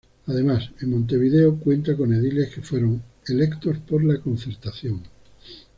[0.25, 5.03] Además en Montevideo cuenta con ediles que fueron electos por la Concertación.